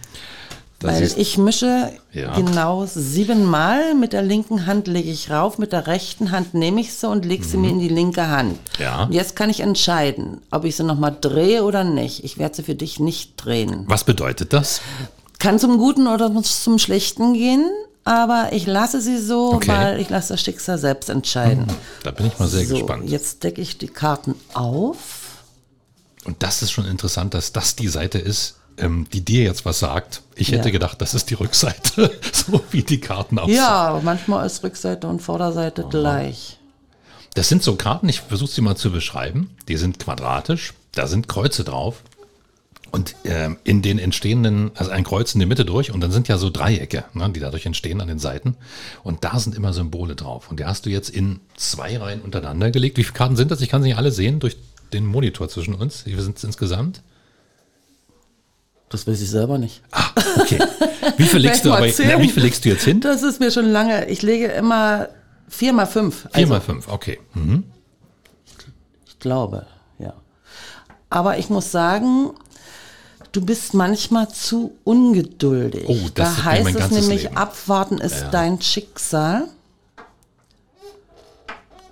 [0.80, 2.36] Das Weil ich mische ja.
[2.36, 3.94] genau siebenmal.
[3.94, 7.24] Mit der linken Hand lege ich rauf, mit der rechten Hand nehme ich sie und
[7.24, 7.62] lege sie mhm.
[7.62, 8.58] mir in die linke Hand.
[8.78, 9.04] Ja.
[9.04, 12.22] Und jetzt kann ich entscheiden, ob ich sie nochmal drehe oder nicht.
[12.22, 13.84] Ich werde sie für dich nicht drehen.
[13.88, 14.80] Was bedeutet das?
[15.40, 17.68] Kann zum Guten oder zum Schlechten gehen.
[18.04, 19.68] Aber ich lasse sie so, okay.
[19.68, 21.66] weil ich lasse das Schicksal selbst entscheiden.
[21.66, 21.74] Mhm.
[22.04, 23.10] Da bin ich mal sehr so, gespannt.
[23.10, 25.42] Jetzt decke ich die Karten auf.
[26.24, 29.78] Und das ist schon interessant, dass das die Seite ist, ähm, die dir jetzt was
[29.78, 30.22] sagt.
[30.34, 30.72] Ich hätte ja.
[30.72, 33.56] gedacht, das ist die Rückseite, so wie die Karten aussehen.
[33.56, 35.88] Ja, manchmal ist Rückseite und Vorderseite oh.
[35.88, 36.58] gleich.
[37.34, 39.50] Das sind so Karten, ich versuche sie mal zu beschreiben.
[39.68, 42.02] Die sind quadratisch, da sind Kreuze drauf.
[42.90, 46.26] Und äh, in den entstehenden, also ein Kreuz in der Mitte durch und dann sind
[46.26, 48.56] ja so Dreiecke, ne, die dadurch entstehen an den Seiten.
[49.02, 50.50] Und da sind immer Symbole drauf.
[50.50, 52.96] Und die hast du jetzt in zwei Reihen untereinander gelegt.
[52.96, 53.60] Wie viele Karten sind das?
[53.60, 54.56] Ich kann sie nicht alle sehen durch
[54.94, 56.06] den Monitor zwischen uns.
[56.06, 57.02] Wie sind es insgesamt?
[58.88, 59.83] Das weiß ich selber nicht.
[59.90, 60.59] Ah, okay.
[61.16, 63.01] Wie viel legst du aber, na, wie viel legst du jetzt hin?
[63.01, 64.07] Das ist mir schon lange.
[64.07, 65.09] Ich lege immer
[65.48, 66.22] vier mal fünf.
[66.22, 67.18] Vier also, mal fünf, okay.
[67.35, 67.64] Mhm.
[69.07, 69.66] Ich glaube,
[69.98, 70.14] ja.
[71.11, 72.31] Aber ich muss sagen,
[73.33, 75.85] du bist manchmal zu ungeduldig.
[75.87, 77.37] Oh, das da heißt es nämlich, Leben.
[77.37, 78.29] abwarten ist ja.
[78.31, 79.48] dein Schicksal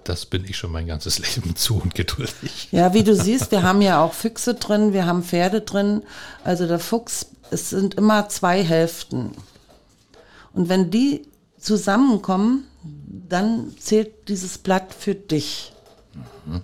[0.09, 2.69] das bin ich schon mein ganzes Leben zu ungeduldig.
[2.71, 6.03] Ja, wie du siehst, wir haben ja auch Füchse drin, wir haben Pferde drin.
[6.45, 9.33] Also der Fuchs, es sind immer zwei Hälften.
[10.53, 11.23] Und wenn die
[11.59, 12.65] zusammenkommen,
[13.29, 15.73] dann zählt dieses Blatt für dich.
[16.47, 16.63] Mhm.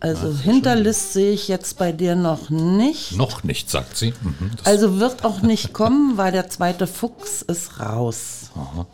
[0.00, 3.12] Also Hinterlist sehe ich jetzt bei dir noch nicht.
[3.12, 4.12] Noch nicht, sagt sie.
[4.20, 8.50] Mhm, also wird auch nicht kommen, weil der zweite Fuchs ist raus.
[8.56, 8.88] Aha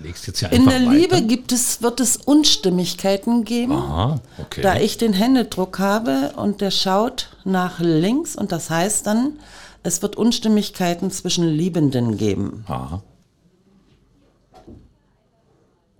[0.00, 0.90] legst jetzt ja In der weiter.
[0.92, 4.62] Liebe gibt es, wird es Unstimmigkeiten geben, Aha, okay.
[4.62, 9.38] da ich den Händedruck habe und der schaut nach links und das heißt dann,
[9.82, 12.64] es wird Unstimmigkeiten zwischen Liebenden geben.
[12.68, 13.02] Aha.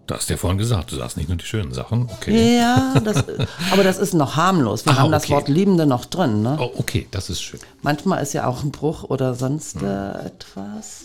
[0.06, 2.10] Du hast ja vorhin gesagt, du sagst nicht nur die schönen Sachen.
[2.18, 2.58] Okay.
[2.58, 3.24] Ja, das,
[3.72, 4.84] aber das ist noch harmlos.
[4.84, 5.32] Wir Ah, haben das okay.
[5.32, 6.42] Wort Liebende noch drin.
[6.42, 6.58] Ne?
[6.60, 7.58] Oh, okay, das ist schön.
[7.80, 11.04] Manchmal ist ja auch ein Bruch oder sonst äh, etwas.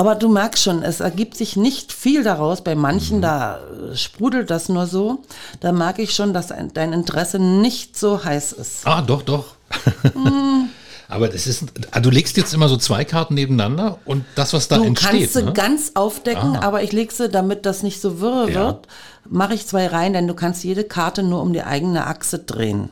[0.00, 2.62] Aber du merkst schon, es ergibt sich nicht viel daraus.
[2.64, 5.20] Bei manchen, da äh, sprudelt das nur so.
[5.60, 8.86] Da merke ich schon, dass ein, dein Interesse nicht so heiß ist.
[8.86, 9.44] Ah, doch, doch.
[11.08, 14.68] Aber das ist, ah, du legst jetzt immer so zwei Karten nebeneinander und das, was
[14.68, 15.10] da Du entsteht.
[15.10, 15.52] kannst sie ne?
[15.52, 16.62] ganz aufdecken, Ah.
[16.62, 18.54] aber ich lege sie, damit das nicht so wirr Ja.
[18.66, 18.86] wird,
[19.28, 22.90] mache ich zwei rein, denn du kannst jede Karte nur um die eigene Achse drehen.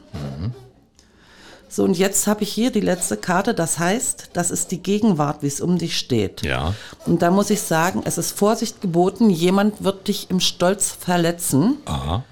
[1.69, 1.73] Mhm.
[1.73, 5.43] So, und jetzt habe ich hier die letzte Karte, das heißt, das ist die Gegenwart,
[5.43, 6.43] wie es um dich steht.
[6.43, 6.75] Ja.
[7.07, 11.79] Und da muss ich sagen, es ist Vorsicht geboten, jemand wird dich im Stolz verletzen.
[11.85, 12.25] Aha.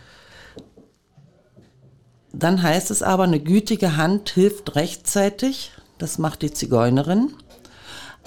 [2.32, 5.72] Dann heißt es aber, eine gütige Hand hilft rechtzeitig.
[5.98, 7.32] Das macht die Zigeunerin.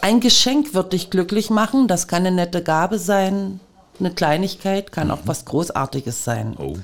[0.02, 1.88] Ein Geschenk wird dich glücklich machen.
[1.88, 3.60] Das kann eine nette Gabe sein,
[4.00, 6.56] eine Kleinigkeit, kann auch was Großartiges sein.
[6.58, 6.78] Oh.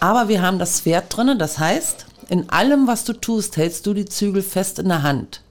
[0.00, 1.36] Aber wir haben das Pferd drinne.
[1.36, 5.42] Das heißt, in allem, was du tust, hältst du die Zügel fest in der Hand.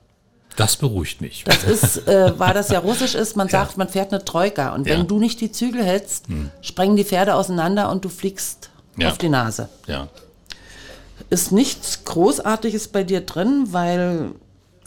[0.56, 1.44] Das beruhigt mich.
[1.46, 4.74] Das ist, äh, weil das ja russisch ist, man sagt, man fährt eine Troika.
[4.74, 5.04] Und wenn Ja.
[5.06, 6.26] du nicht die Zügel hältst,
[6.62, 9.10] sprengen die Pferde auseinander und du fliegst Ja.
[9.10, 9.70] auf die Nase.
[9.88, 10.08] ja.
[11.32, 14.32] ist nichts Großartiges bei dir drin, weil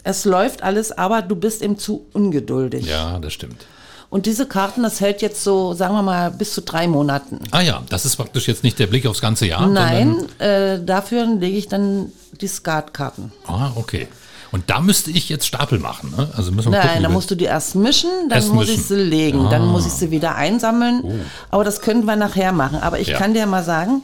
[0.03, 2.85] es läuft alles, aber du bist eben zu ungeduldig.
[2.87, 3.65] Ja, das stimmt.
[4.11, 7.39] Und diese Karten, das hält jetzt so, sagen wir mal, bis zu drei Monaten.
[7.51, 9.65] Ah ja, das ist praktisch jetzt nicht der Blick aufs ganze Jahr.
[9.67, 13.31] Nein, äh, dafür lege ich dann die Skatkarten.
[13.47, 14.07] Ah, okay.
[14.51, 16.13] Und da müsste ich jetzt Stapel machen.
[16.17, 16.29] Ne?
[16.35, 18.81] Also müssen wir Nein, gucken, wie musst du die erst mischen, dann Erst muss mischen.
[18.81, 21.21] ich sie legen, dann muss ich sie wieder einsammeln.
[21.49, 22.79] Aber das können wir nachher machen.
[22.81, 23.17] Aber ich Ja.
[23.17, 24.01] kann dir mal sagen,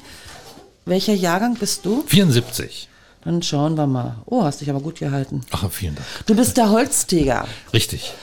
[0.86, 2.02] welcher Jahrgang bist du?
[2.08, 2.88] 74.
[3.26, 4.15] Dann schauen wir mal.
[4.26, 5.41] Oh, hast dich aber gut gehalten.
[5.52, 6.08] Ach, vielen Dank.
[6.28, 7.46] Du bist der Holztiger.
[7.74, 8.13] Richtig.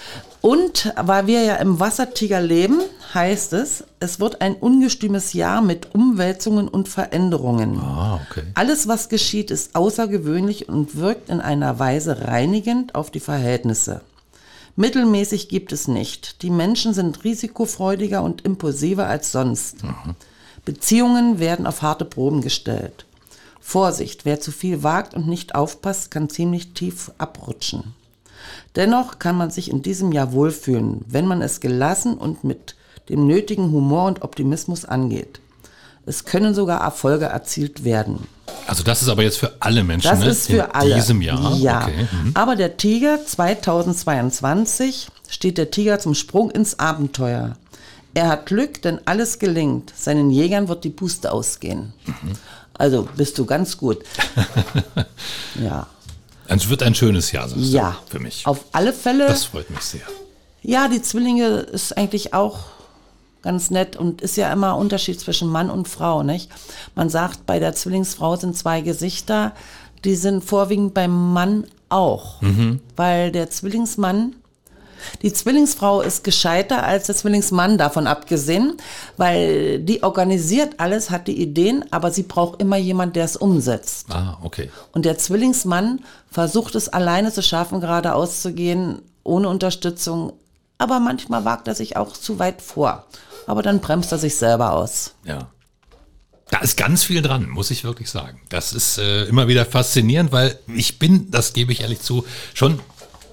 [0.45, 2.83] Und weil wir ja im Wassertiger leben,
[3.15, 7.79] heißt es, es wird ein ungestümes Jahr mit Umwälzungen und Veränderungen.
[7.81, 8.43] Ah, okay.
[8.53, 14.03] Alles, was geschieht, ist außergewöhnlich und wirkt in einer Weise reinigend auf die Verhältnisse.
[14.77, 16.43] Mittelmäßig gibt es nicht.
[16.43, 19.77] Die Menschen sind risikofreudiger und impulsiver als sonst.
[20.67, 23.07] Beziehungen werden auf harte Proben gestellt.
[23.63, 27.95] Vorsicht, wer zu viel wagt und nicht aufpasst, kann ziemlich tief abrutschen.
[28.77, 32.75] Dennoch kann man sich in diesem Jahr wohlfühlen, wenn man es gelassen und mit
[33.09, 35.41] dem nötigen Humor und Optimismus angeht.
[36.07, 38.27] Es können sogar Erfolge erzielt werden.
[38.67, 40.27] Also das ist aber jetzt für alle Menschen Das ne?
[40.29, 40.95] ist für in alle.
[40.95, 41.57] diesem Jahr.
[41.57, 41.83] Ja.
[41.83, 42.09] Okay.
[42.11, 42.31] Mhm.
[42.35, 47.57] Aber der Tiger 2022 steht der Tiger zum Sprung ins Abenteuer.
[48.15, 49.93] Er hat Glück, denn alles gelingt.
[49.97, 51.93] Seinen Jägern wird die Puste ausgehen.
[52.07, 52.33] Mhm.
[52.75, 53.99] Also bist du ganz gut.
[55.63, 55.87] ja.
[56.47, 57.97] Es wird ein schönes Jahr, sagst Ja.
[58.09, 58.47] für mich.
[58.47, 59.27] Auf alle Fälle.
[59.27, 60.03] Das freut mich sehr.
[60.63, 62.61] Ja, die Zwillinge ist eigentlich auch
[63.43, 66.51] ganz nett und ist ja immer Unterschied zwischen Mann und Frau, nicht?
[66.95, 69.53] Man sagt, bei der Zwillingsfrau sind zwei Gesichter,
[70.05, 72.41] die sind vorwiegend beim Mann auch,
[72.97, 74.35] weil der Zwillingsmann
[75.23, 78.77] die Zwillingsfrau ist gescheiter als der Zwillingsmann, davon abgesehen,
[79.17, 84.07] weil die organisiert alles, hat die Ideen, aber sie braucht immer jemand, der es umsetzt.
[84.11, 84.71] Ah, okay.
[84.93, 90.33] Und der Zwillingsmann versucht es alleine zu schaffen, geradeaus zu gehen, ohne Unterstützung.
[90.79, 93.07] Aber manchmal wagt er sich auch zu weit vor.
[93.47, 95.15] Aber dann bremst er sich selber aus.
[95.25, 95.49] Ja.
[96.51, 98.41] Da ist ganz viel dran, muss ich wirklich sagen.
[98.49, 102.81] Das ist äh, immer wieder faszinierend, weil ich bin, das gebe ich ehrlich zu, schon,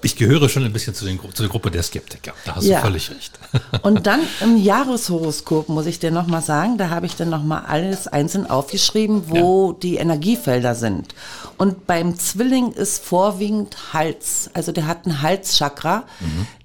[0.02, 2.32] ich gehöre schon ein bisschen zu, den, zu der Gruppe der Skeptiker.
[2.44, 2.78] Da hast Ja.
[2.80, 3.38] du völlig recht.
[3.82, 8.06] Und dann im Jahreshoroskop, muss ich dir nochmal sagen, da habe ich dann nochmal alles
[8.08, 11.14] einzeln aufgeschrieben, wo die Energiefelder sind.
[11.58, 14.50] Und beim Zwilling ist vorwiegend Hals.
[14.54, 16.04] Also der hat ein Halschakra.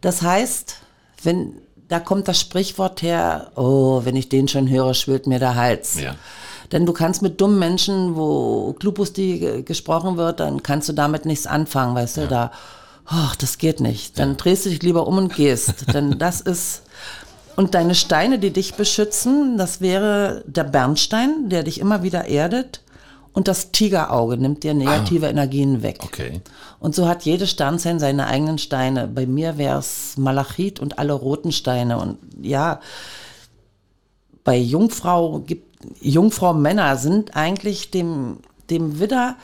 [0.02, 0.78] Das heißt,
[1.24, 1.54] wenn,
[1.88, 6.00] da kommt das Sprichwort her, oh, wenn ich den schon höre, schwillt mir der Hals.
[6.02, 6.16] Ja.
[6.72, 11.26] Denn du kannst mit dummen Menschen, wo Klupusti ge- gesprochen wird, dann kannst du damit
[11.26, 12.52] nichts anfangen, weißt du, da,
[13.08, 14.20] ach, das geht nicht.
[14.20, 15.74] Dann drehst du dich lieber um und gehst.
[15.94, 16.84] Denn das ist,
[17.56, 22.82] und deine Steine, die dich beschützen, das wäre der Bernstein, der dich immer wieder erdet.
[23.34, 26.00] Und das Tigerauge nimmt dir negative Energien weg.
[26.04, 26.42] Okay.
[26.80, 29.08] Und so hat jede Sternzeichen seine eigenen Steine.
[29.08, 32.00] Bei mir wäre es Malachit und alle roten Steine.
[32.00, 32.80] Und ja,
[34.44, 35.68] bei Jungfrau gibt
[36.02, 38.38] Jungfrau Männer sind eigentlich dem,
[38.70, 39.36] dem Widder,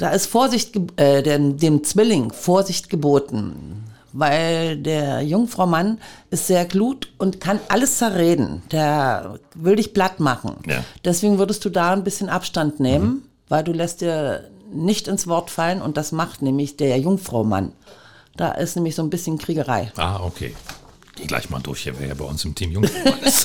[0.00, 3.84] da ist Vorsicht, äh, dem, dem Zwilling Vorsicht geboten.
[4.12, 5.98] Weil der Jungfrau Mann
[6.30, 8.62] ist sehr glut und kann alles zerreden.
[8.72, 10.56] Der will dich platt machen.
[10.66, 10.82] Ja.
[11.04, 15.50] Deswegen würdest du da ein bisschen Abstand nehmen, weil du lässt dir nicht ins Wort
[15.50, 17.72] fallen und das macht nämlich der Jungfrau Mann.
[18.36, 19.92] Da ist nämlich so ein bisschen Kriegerei.
[19.96, 20.54] Ah, okay.
[21.14, 22.90] Geh gleich mal durch, hier wäre ja bei uns im Team Jungs.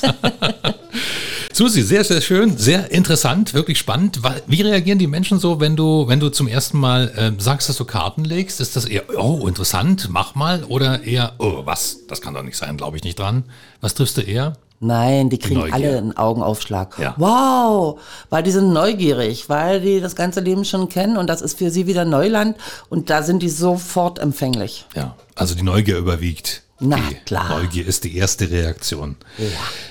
[1.56, 4.20] Susi, sehr, sehr schön, sehr interessant, wirklich spannend.
[4.46, 7.78] Wie reagieren die Menschen so, wenn du, wenn du zum ersten Mal äh, sagst, dass
[7.78, 8.60] du Karten legst?
[8.60, 10.64] Ist das eher, oh, interessant, mach mal?
[10.64, 13.44] Oder eher, oh, was, das kann doch nicht sein, glaube ich nicht dran.
[13.80, 14.58] Was triffst du eher?
[14.80, 15.74] Nein, die kriegen Neugier.
[15.74, 16.98] alle einen Augenaufschlag.
[16.98, 17.14] Ja.
[17.16, 21.56] Wow, weil die sind neugierig, weil die das ganze Leben schon kennen und das ist
[21.56, 22.58] für sie wieder Neuland
[22.90, 24.84] und da sind die sofort empfänglich.
[24.94, 26.65] Ja, also die Neugier überwiegt.
[26.78, 27.48] Na die klar.
[27.48, 29.16] Neugier ist die erste Reaktion.
[29.38, 29.44] Ja.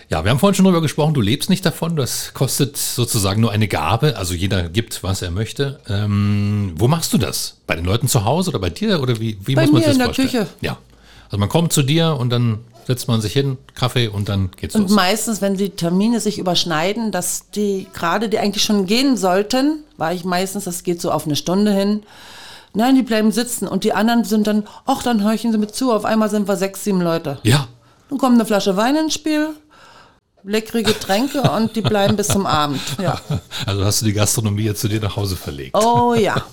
[0.09, 3.51] ja, wir haben vorhin schon darüber gesprochen, du lebst nicht davon, das kostet sozusagen nur
[3.51, 5.79] eine Gabe, also jeder gibt, was er möchte.
[5.89, 7.57] Ähm, wo machst du das?
[7.65, 9.85] Bei den Leuten zu Hause oder bei dir oder wie, wie bei muss man mir
[9.87, 10.29] das in der vorstellen?
[10.29, 10.47] Küche.
[10.61, 10.77] Ja,
[11.25, 14.75] also man kommt zu dir und dann setzt man sich hin, Kaffee und dann geht's
[14.75, 14.91] und los.
[14.91, 19.83] Und meistens, wenn die Termine sich überschneiden, dass die gerade, die eigentlich schon gehen sollten,
[19.97, 22.03] war ich meistens, das geht so auf eine Stunde hin,
[22.75, 25.91] Nein, die bleiben sitzen und die anderen sind dann, ach, dann horchen sie mit zu.
[25.91, 27.39] Auf einmal sind wir sechs, sieben Leute.
[27.43, 27.67] Ja.
[28.09, 29.49] Dann kommt eine Flasche Wein ins Spiel,
[30.45, 32.81] leckere Getränke und die bleiben bis zum Abend.
[33.01, 33.19] Ja.
[33.65, 35.75] Also hast du die Gastronomie jetzt zu dir nach Hause verlegt.
[35.75, 36.45] Oh ja.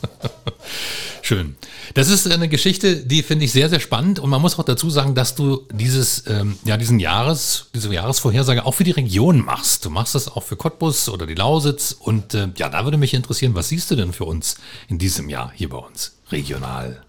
[1.22, 1.56] Schön.
[1.94, 4.18] Das ist eine Geschichte, die finde ich sehr, sehr spannend.
[4.18, 8.64] Und man muss auch dazu sagen, dass du dieses, ähm, ja, diesen Jahres, diese Jahresvorhersage
[8.64, 9.84] auch für die Region machst.
[9.84, 11.94] Du machst das auch für Cottbus oder die Lausitz.
[11.98, 14.56] Und äh, ja, da würde mich interessieren, was siehst du denn für uns
[14.88, 17.02] in diesem Jahr hier bei uns regional?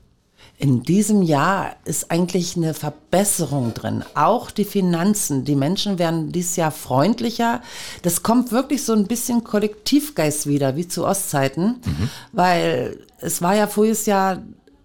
[0.64, 4.06] In diesem Jahr ist eigentlich eine Verbesserung drin.
[4.16, 5.44] Auch die Finanzen.
[5.44, 7.62] Die Menschen werden dieses Jahr freundlicher.
[8.02, 11.82] Das kommt wirklich so ein bisschen Kollektivgeist wieder, wie zu Ostzeiten.
[11.86, 12.10] Mhm.
[12.32, 14.42] Weil es war ja voriges Jahr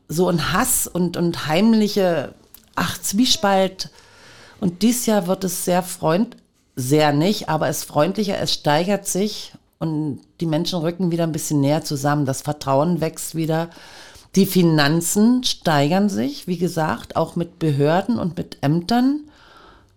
[0.08, 2.34] so ein Hass und, und heimliche,
[2.74, 3.90] ach, Zwiespalt.
[4.60, 6.36] Und dieses Jahr wird es sehr freund,
[6.74, 11.60] sehr nicht, aber es freundlicher, es steigert sich und die Menschen rücken wieder ein bisschen
[11.60, 12.26] näher zusammen.
[12.26, 13.70] Das Vertrauen wächst wieder.
[14.34, 19.20] Die Finanzen steigern sich, wie gesagt, auch mit Behörden und mit Ämtern.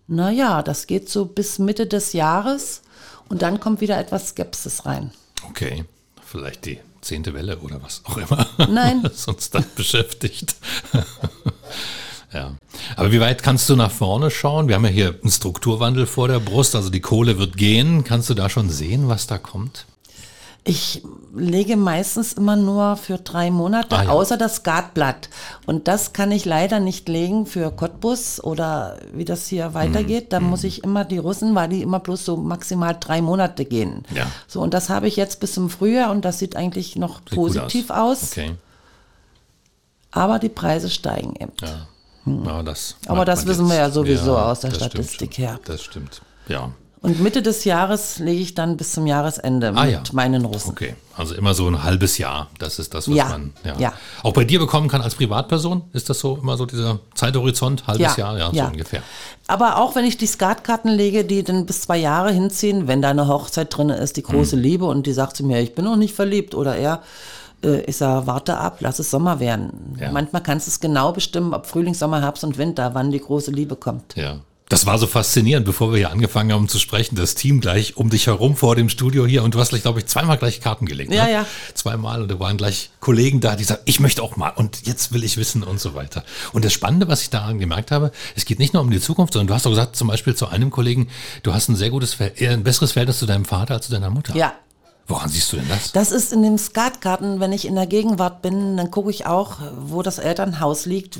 [0.08, 2.82] Naja, das geht so bis Mitte des Jahres
[3.30, 5.12] und dann kommt wieder etwas Skepsis rein.
[5.48, 5.86] Okay,
[6.26, 8.46] vielleicht die zehnte Welle oder was auch immer.
[8.70, 9.02] Nein.
[9.04, 10.56] Was uns dann beschäftigt.
[12.34, 12.56] ja.
[12.96, 14.67] Aber wie weit kannst du nach vorne schauen?
[14.67, 18.04] Wir haben ja hier einen Strukturwandel vor der Brust, also die Kohle wird gehen.
[18.04, 19.86] Kannst du da schon sehen, was da kommt?
[20.63, 21.02] Ich
[21.34, 24.10] lege meistens immer nur für drei Monate, ah, ja.
[24.10, 25.30] außer das Skatblatt.
[25.65, 30.26] Und das kann ich leider nicht legen für Cottbus oder wie das hier weitergeht.
[30.26, 30.43] Mm, da mm.
[30.43, 34.04] muss ich immer die Russen, weil die immer bloß so maximal drei Monate gehen.
[34.13, 34.28] Ja.
[34.47, 37.34] So, und das habe ich jetzt bis zum Frühjahr und das sieht eigentlich noch sieht
[37.34, 38.21] positiv aus.
[38.24, 38.32] aus.
[38.32, 38.56] Okay.
[40.12, 41.54] Aber die Preise steigen eben.
[41.62, 41.88] Ja.
[42.26, 42.45] Hm.
[42.45, 43.71] Ja, das Aber das wissen jetzt.
[43.71, 45.60] wir ja sowieso aus der Statistik her.
[45.65, 46.21] Das stimmt.
[46.47, 46.71] Ja.
[47.04, 50.04] Und Mitte des Jahres lege ich dann bis zum Jahresende ah, mit ja.
[50.12, 50.70] meinen Russen.
[50.70, 52.48] Okay, also immer so ein halbes Jahr.
[52.60, 53.26] Das ist das, was ja.
[53.28, 53.76] man ja.
[53.80, 53.94] ja.
[54.22, 55.82] auch bei dir bekommen kann als Privatperson.
[55.94, 59.02] Ist das so immer so dieser Zeithorizont, halbes Jahr, ja, so ungefähr.
[59.48, 63.10] Aber auch wenn ich die Skatkarten lege, die dann bis zwei Jahre hinziehen, wenn da
[63.10, 64.62] eine Hochzeit drin ist, die große hm.
[64.62, 67.02] Liebe und die sagt zu mir, ich bin noch nicht verliebt oder er,
[67.64, 69.98] äh, ich sage, warte ab, lass es Sommer werden.
[70.12, 73.50] Manchmal kannst du es genau bestimmen, ob Frühling, Sommer, Herbst und Winter, wann die große
[73.50, 74.16] Liebe kommt.
[74.16, 74.38] Ja.
[74.72, 78.10] Das war so faszinierend, bevor wir hier angefangen haben zu sprechen, das Team gleich um
[78.10, 81.14] dich herum vor dem Studio hier und du hast, glaube ich, zweimal gleich Karten gelegt.
[81.14, 81.32] Ja, ne?
[81.34, 81.46] ja.
[81.74, 85.12] Zweimal und da waren gleich Kollegen da, die sagen, ich möchte auch mal und jetzt
[85.12, 86.24] will ich wissen und so weiter.
[86.54, 89.34] Und das Spannende, was ich daran gemerkt habe, es geht nicht nur um die Zukunft,
[89.34, 91.10] sondern du hast auch gesagt, zum Beispiel zu einem Kollegen,
[91.44, 94.38] du hast ein sehr gutes, ein besseres Verhältnis zu deinem Vater als zu deiner Mutter.
[94.38, 94.54] Ja,
[95.08, 95.92] Woran siehst du denn das?
[95.92, 99.58] Das ist in dem Skatkarten, wenn ich in der Gegenwart bin, dann gucke ich auch,
[99.78, 101.20] wo das Elternhaus liegt,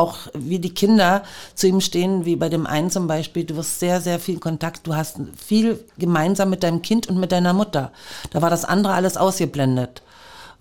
[0.00, 1.22] auch wie die Kinder
[1.54, 4.86] zu ihm stehen, wie bei dem einen zum Beispiel, du wirst sehr, sehr viel Kontakt,
[4.86, 7.92] du hast viel gemeinsam mit deinem Kind und mit deiner Mutter.
[8.30, 10.02] Da war das andere alles ausgeblendet.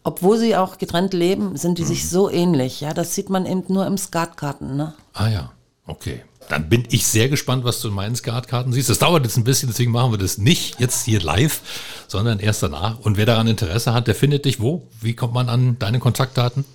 [0.04, 1.88] Obwohl sie auch getrennt leben, sind die mhm.
[1.88, 2.82] sich so ähnlich.
[2.82, 4.76] Ja, das sieht man eben nur im Skatkarten.
[4.76, 4.94] Ne?
[5.14, 5.52] Ah ja,
[5.88, 6.24] okay.
[6.50, 8.90] Dann bin ich sehr gespannt, was du in meinen Skatkarten siehst.
[8.90, 11.62] Das dauert jetzt ein bisschen, deswegen machen wir das nicht jetzt hier live,
[12.08, 13.00] sondern erst danach.
[13.00, 14.88] Und wer daran Interesse hat, der findet dich wo?
[15.00, 16.66] Wie kommt man an deine Kontaktdaten?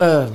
[0.00, 0.26] Äh,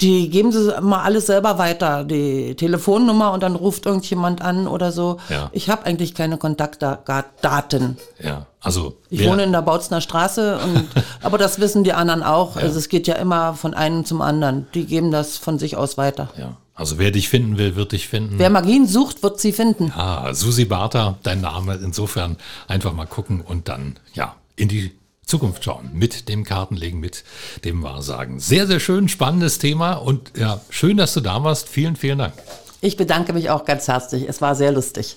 [0.00, 4.92] die geben sie immer alles selber weiter, die Telefonnummer und dann ruft irgendjemand an oder
[4.92, 5.18] so.
[5.28, 5.50] Ja.
[5.52, 7.98] Ich habe eigentlich keine Kontaktdaten.
[8.22, 10.88] Ja, also ich wohne in der Bautzner Straße, und,
[11.22, 12.56] aber das wissen die anderen auch.
[12.56, 12.62] Ja.
[12.62, 14.66] Also es geht ja immer von einem zum anderen.
[14.74, 16.30] Die geben das von sich aus weiter.
[16.36, 16.56] Ja.
[16.74, 18.38] Also wer dich finden will, wird dich finden.
[18.38, 19.92] Wer Magien sucht, wird sie finden.
[19.94, 21.74] Ah, Susi Barter, dein Name.
[21.74, 22.38] Insofern
[22.68, 24.92] einfach mal gucken und dann ja in die
[25.30, 27.24] Zukunft schauen mit dem Kartenlegen, mit
[27.64, 28.40] dem Wahrsagen.
[28.40, 31.68] Sehr, sehr schön, spannendes Thema und ja, schön, dass du da warst.
[31.68, 32.34] Vielen, vielen Dank.
[32.82, 34.28] Ich bedanke mich auch ganz herzlich.
[34.28, 35.16] Es war sehr lustig.